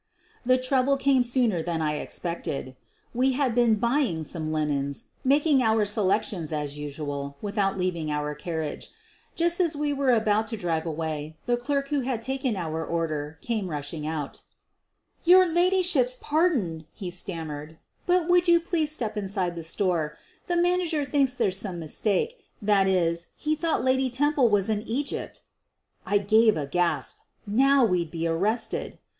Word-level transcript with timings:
The 0.43 0.57
trouble 0.57 0.97
came 0.97 1.21
sooner 1.21 1.61
than 1.61 1.79
I 1.79 1.97
expected. 1.97 2.75
We 3.13 3.33
had 3.33 3.53
been 3.53 3.75
"buying" 3.75 4.23
some 4.23 4.51
linens— 4.51 5.03
making 5.33 5.61
our 5.61 5.85
selec 5.85 6.23
tions, 6.23 6.51
as 6.51 6.75
usual, 6.75 7.37
without 7.39 7.77
leaving 7.77 8.09
our 8.09 8.33
carriage. 8.33 8.89
Just 9.35 9.59
as 9.61 9.75
we 9.75 9.93
were 9.93 10.11
about 10.11 10.47
to 10.47 10.57
drive 10.57 10.87
away 10.87 11.37
the 11.45 11.55
clerk 11.55 11.89
who 11.89 11.99
had 11.99 12.23
taken 12.23 12.55
our 12.55 12.83
order 12.83 13.37
came 13.41 13.67
rushing 13.67 14.07
out. 14.07 14.41
"Your 15.23 15.45
ladyship's 15.47 16.17
pardon," 16.19 16.87
he 16.93 17.11
stammered, 17.11 17.77
"but 18.07 18.21
114 18.21 18.25
SOPHIE 18.25 18.27
LYONS 18.27 18.29
would 18.31 18.47
you 18.51 18.59
please 18.81 18.91
step 18.91 19.17
inside 19.17 19.55
the 19.55 19.61
store. 19.61 20.17
The 20.47 20.57
man 20.57 20.81
ager 20.81 21.05
thinks 21.05 21.35
there's 21.35 21.59
some 21.59 21.77
mistake— 21.77 22.43
that 22.63 22.87
is, 22.87 23.27
he 23.37 23.55
thought 23.55 23.83
Lady 23.83 24.09
Temple 24.09 24.49
was 24.49 24.67
in 24.67 24.81
Egypt.'' 24.87 25.43
I 26.07 26.17
gave 26.17 26.57
a 26.57 26.65
gasp— 26.65 27.19
now 27.45 27.85
we'd 27.85 28.09
be 28.09 28.25
arrested! 28.25 28.97